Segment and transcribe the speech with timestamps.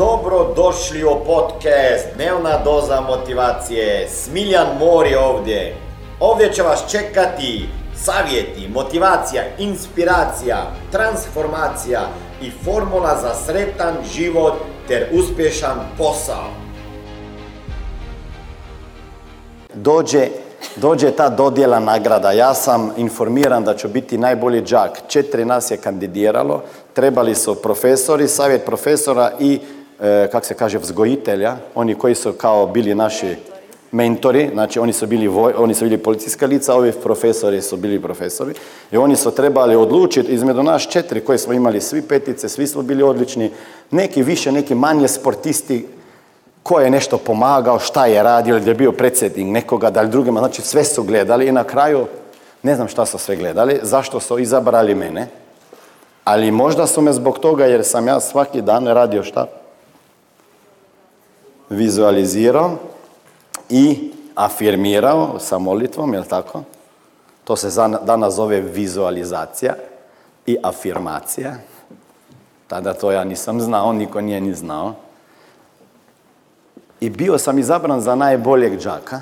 [0.00, 4.08] Dobro došli u podcast Dnevna doza motivacije.
[4.08, 5.76] Smiljan Mor je ovdje.
[6.20, 10.56] Ovdje će vas čekati savjeti, motivacija, inspiracija,
[10.92, 12.00] transformacija
[12.42, 14.54] i formula za sretan život
[14.88, 16.50] ter uspješan posao.
[19.74, 20.28] Dođe,
[20.76, 22.32] dođe ta dodjela nagrada.
[22.32, 25.00] Ja sam informiran da ću biti najbolji đak.
[25.08, 26.62] Četiri nas je kandidiralo.
[26.92, 29.60] Trebali su profesori, savjet profesora i
[30.32, 33.36] kak se kaže, vzgojitelja, oni koji su kao bili naši
[33.92, 38.02] mentori, znači oni su bili, voj, oni su bili policijska lica, ovi profesori su bili
[38.02, 38.54] profesori
[38.92, 42.82] i oni su trebali odlučiti između nas četiri koji smo imali svi petice, svi smo
[42.82, 43.50] bili odlični,
[43.90, 45.86] neki više, neki manje sportisti,
[46.62, 50.40] ko je nešto pomagao, šta je radio, ili je bio predsjednik nekoga, da li drugima,
[50.40, 52.06] znači sve su gledali i na kraju,
[52.62, 55.26] ne znam šta su sve gledali, zašto su izabrali mene,
[56.24, 59.59] ali možda su me zbog toga jer sam ja svaki dan radio šta?
[61.70, 62.76] Vizualizirao
[63.68, 66.62] i afirmirao sa molitvom, jel tako?
[67.44, 67.68] To se
[68.02, 69.74] danas zove vizualizacija
[70.46, 71.54] i afirmacija.
[72.66, 74.94] Tada to ja nisam znao, niko nije ni znao.
[77.00, 79.20] I bio sam izabran za najboljeg džaka.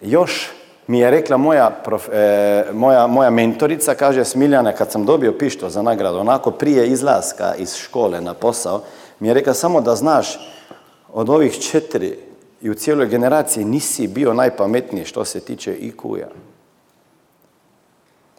[0.00, 0.50] Još
[0.86, 1.70] mi je rekla moja,
[2.12, 7.54] e, moja, moja mentorica, kaže Smiljane, kad sam dobio pišto za nagradu, onako prije izlaska
[7.54, 8.82] iz škole na posao,
[9.20, 10.38] mi je rekla samo da znaš,
[11.12, 12.18] od ovih četiri
[12.62, 16.28] i u cijeloj generaciji nisi bio najpametniji što se tiče IQ-a.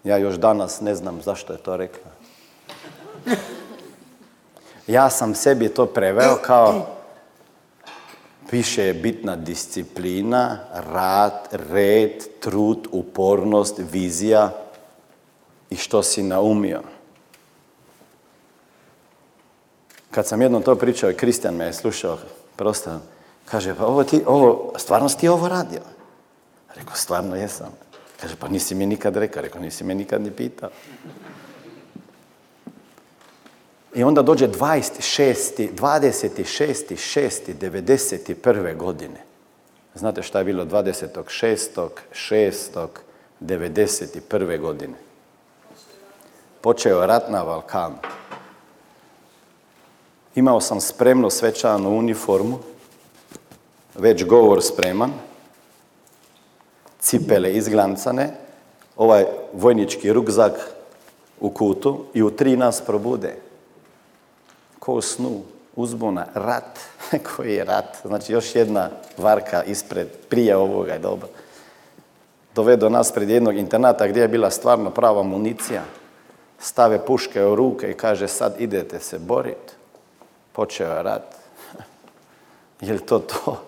[0.04, 2.12] Ja još danas ne znam zašto je to rekla.
[4.88, 6.96] Ja sam sebi to preveo kao
[8.50, 10.60] Piše je bitna disciplina,
[10.94, 14.52] rad, red, trud, upornost, vizija
[15.70, 16.82] i što si naumio.
[20.16, 22.18] Kad sam jednom to pričao Kristijan me je slušao,
[22.56, 23.00] prosto
[23.46, 25.80] kaže, pa ovo ti, ovo, stvarno si ti ovo radio?
[26.76, 27.72] Rekao, stvarno jesam.
[28.22, 29.42] Kaže, pa nisi mi nikad rekao.
[29.42, 30.70] Rekao, nisi me nikad ni pitao.
[33.96, 35.70] I onda dođe 26.
[35.76, 36.96] 26.
[36.96, 37.54] 6.
[37.60, 38.78] 91.
[38.78, 39.24] godine.
[39.96, 41.90] Znate šta je bilo 26.
[42.14, 42.88] 6.
[43.42, 44.60] 91.
[44.60, 44.96] godine?
[46.62, 47.96] Počeo rat na Balkanu.
[50.36, 52.60] Imao sam spremno svečanu uniformu,
[53.96, 55.12] već govor spreman,
[57.00, 58.30] cipele izglancane,
[58.98, 60.52] ovaj vojnički rukzak
[61.40, 63.36] u kutu i u tri nas probude
[64.80, 65.42] ko snu,
[65.76, 66.80] uzbuna, rat.
[67.36, 67.98] Koji je rat?
[68.06, 71.28] Znači još jedna varka ispred, prije ovoga je dobro.
[72.56, 75.84] Dovedo nas pred jednog internata gdje je bila stvarno prava municija.
[76.60, 79.74] Stave puške u ruke i kaže sad idete se boriti.
[80.56, 81.36] Počeo je rat.
[82.82, 83.62] je li to to?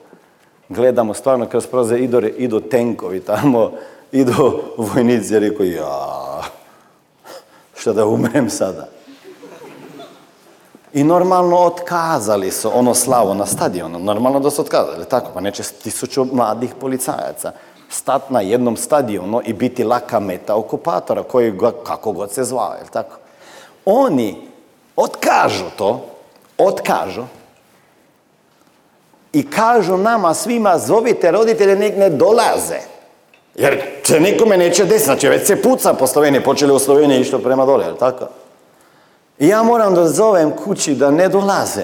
[0.70, 3.72] Gledamo stvarno kroz proze idu, idu tenkovi tamo,
[4.12, 6.42] idu vojnici i rekao ja,
[7.76, 8.88] što da umrem sada.
[10.94, 14.00] I normalno otkazali su ono slavu na stadionu.
[14.00, 15.32] Normalno da su otkazali, tako?
[15.34, 17.52] Pa neće tisuću mladih policajaca
[17.90, 21.54] stat na jednom stadionu i biti laka meta okupatora koji
[21.84, 23.18] kako god se zvao, je tako?
[23.86, 24.48] Oni
[24.96, 26.17] otkažu to,
[26.58, 27.24] otkažu
[29.34, 32.80] i kažu nama svima zovite roditelje nek ne dolaze.
[33.56, 37.40] Jer se nikome neće desiti, znači već se puca po Sloveniji, počeli u Sloveniji išto
[37.40, 38.28] prema dole, je tako?
[39.40, 41.84] I ja moram da zovem kući da ne dolaze.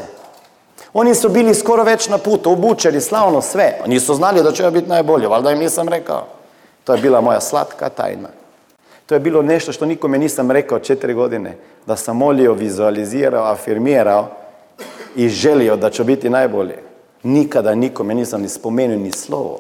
[0.94, 3.80] Oni su bili skoro već na putu, obučeni, slavno sve.
[3.88, 6.28] Nisu znali da će biti najbolje, valjda im nisam rekao.
[6.84, 8.30] To je bila moja slatka tajna.
[9.06, 11.58] To je bilo nešto što nikome nisam rekao četiri godine.
[11.88, 14.43] Da sam molio, vizualizirao, afirmirao
[15.16, 16.78] i želio da će biti najbolje.
[17.24, 19.60] Nikada nikome nisam ni spomenuo ni slovo.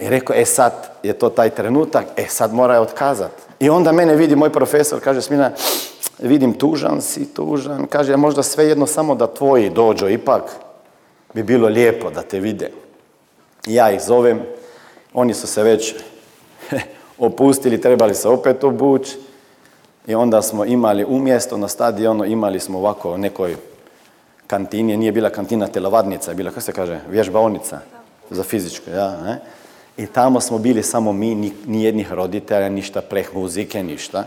[0.00, 3.42] I rekao, e sad je to taj trenutak, e sad mora otkazati.
[3.60, 5.50] I onda mene vidi moj profesor, kaže Smina,
[6.18, 7.86] vidim tužan si, tužan.
[7.86, 10.42] Kaže, možda sve jedno samo da tvoji dođu, ipak
[11.34, 12.70] bi bilo lijepo da te vide.
[13.66, 14.42] Ja ih zovem,
[15.14, 15.94] oni su se već
[17.18, 19.16] opustili, trebali se opet obući.
[20.08, 23.56] I onda smo imali umjesto na stadionu, imali smo ovako nekoj
[24.46, 27.80] kantini, nije bila kantina telovadnica, je bila, kako se kaže, vježbaonica
[28.30, 29.40] za fizičko, ja, ne?
[29.96, 34.24] I tamo smo bili samo mi, ni, ni jednih roditelja, ništa pleh muzike, ništa.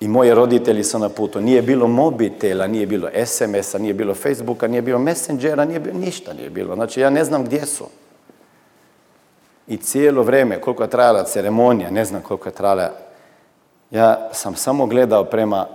[0.00, 1.40] I moji roditelji su na putu.
[1.40, 6.32] Nije bilo mobitela, nije bilo SMS-a, nije bilo Facebooka, nije bilo Messengera, nije bilo, ništa
[6.32, 6.74] nije bilo.
[6.74, 7.84] Znači ja ne znam gdje su.
[9.66, 12.90] I cijelo vrijeme, koliko je trajala ceremonija, ne znam koliko je trajala,
[13.90, 15.66] ja sam samo gledao prema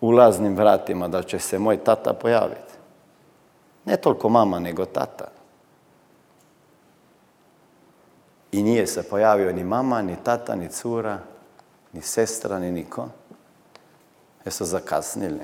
[0.00, 2.74] ulaznim vratima da će se moj tata pojaviti.
[3.84, 5.28] Ne toliko mama, nego tata.
[8.52, 11.18] I nije se pojavio ni mama, ni tata, ni cura,
[11.92, 13.08] ni sestra, ni niko.
[14.44, 15.40] Jer su zakasnili.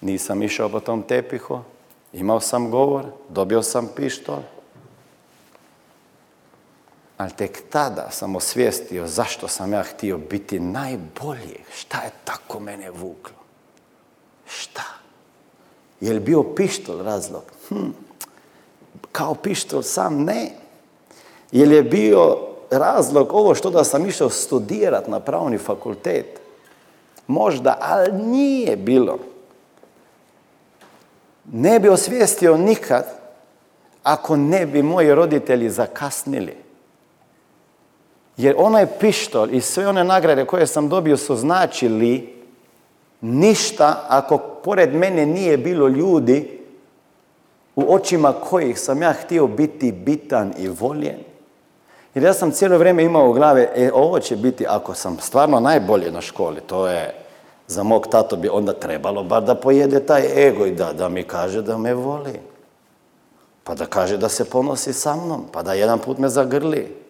[0.00, 1.58] Nisam išao po tom tepihu,
[2.12, 4.38] imao sam govor, dobio sam pištol.
[7.18, 11.58] Ali tek tada sam osvijestio zašto sam ja htio biti najbolji.
[11.74, 13.36] Šta je tako mene vuklo?
[14.46, 14.84] Šta?
[16.00, 17.42] Je li bio pištol razlog?
[17.68, 17.90] Hm.
[19.12, 20.50] Kao pištol sam ne.
[21.52, 22.38] Je li je bio
[22.70, 26.40] razlog ovo što da sam išao studirat na pravni fakultet?
[27.26, 29.18] Možda, ali nije bilo.
[31.52, 33.04] Ne bi osvijestio nikad
[34.02, 36.67] ako ne bi moji roditelji zakasnili.
[38.38, 42.34] Jer onaj pištol i sve one nagrade koje sam dobio su značili
[43.20, 46.58] ništa ako pored mene nije bilo ljudi
[47.76, 51.18] u očima kojih sam ja htio biti bitan i voljen.
[52.14, 55.60] Jer ja sam cijelo vrijeme imao u glave, e, ovo će biti, ako sam stvarno
[55.60, 57.14] najbolje na školi, to je,
[57.66, 61.22] za mog tato bi onda trebalo bar da pojede taj ego i da, da mi
[61.22, 62.40] kaže da me voli.
[63.64, 67.07] Pa da kaže da se ponosi sa mnom, pa da jedan put me zagrli.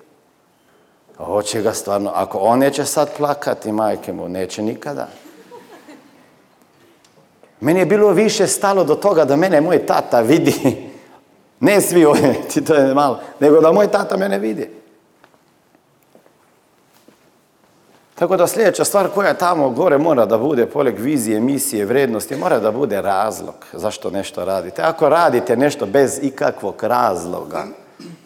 [1.18, 5.08] Hoće ga stvarno, ako on neće sad plakati, majke mu, neće nikada.
[7.60, 10.54] Meni je bilo više stalo do toga da mene moj tata vidi.
[11.60, 14.70] Ne svi ovi, ti to je malo, nego da moj tata mene vidi.
[18.14, 22.58] Tako da sljedeća stvar koja tamo gore mora da bude, poleg vizije, misije, vrednosti, mora
[22.58, 24.82] da bude razlog zašto nešto radite.
[24.82, 27.64] Ako radite nešto bez ikakvog razloga,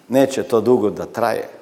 [0.08, 1.61] neće to dugo da traje.